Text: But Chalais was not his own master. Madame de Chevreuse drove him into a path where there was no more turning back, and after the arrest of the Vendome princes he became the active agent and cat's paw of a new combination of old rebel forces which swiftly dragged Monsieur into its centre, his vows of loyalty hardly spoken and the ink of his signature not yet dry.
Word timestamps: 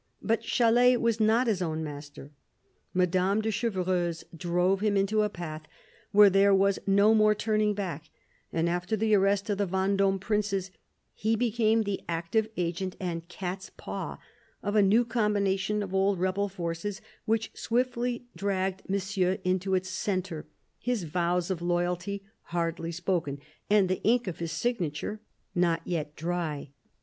But 0.23 0.41
Chalais 0.43 0.97
was 0.97 1.19
not 1.19 1.45
his 1.45 1.61
own 1.61 1.83
master. 1.83 2.31
Madame 2.91 3.39
de 3.39 3.51
Chevreuse 3.51 4.23
drove 4.35 4.79
him 4.81 4.97
into 4.97 5.21
a 5.21 5.29
path 5.29 5.67
where 6.11 6.31
there 6.31 6.55
was 6.55 6.79
no 6.87 7.13
more 7.13 7.35
turning 7.35 7.75
back, 7.75 8.09
and 8.51 8.67
after 8.67 8.97
the 8.97 9.13
arrest 9.13 9.47
of 9.51 9.59
the 9.59 9.67
Vendome 9.67 10.17
princes 10.17 10.71
he 11.13 11.35
became 11.35 11.83
the 11.83 12.01
active 12.09 12.47
agent 12.57 12.95
and 12.99 13.27
cat's 13.27 13.69
paw 13.77 14.17
of 14.63 14.75
a 14.75 14.81
new 14.81 15.05
combination 15.05 15.83
of 15.83 15.93
old 15.93 16.19
rebel 16.19 16.49
forces 16.49 16.99
which 17.25 17.51
swiftly 17.53 18.25
dragged 18.35 18.81
Monsieur 18.89 19.37
into 19.43 19.75
its 19.75 19.89
centre, 19.89 20.47
his 20.79 21.03
vows 21.03 21.51
of 21.51 21.61
loyalty 21.61 22.23
hardly 22.45 22.91
spoken 22.91 23.39
and 23.69 23.87
the 23.87 24.01
ink 24.01 24.25
of 24.25 24.39
his 24.39 24.51
signature 24.51 25.19
not 25.53 25.83
yet 25.85 26.15
dry. 26.15 26.71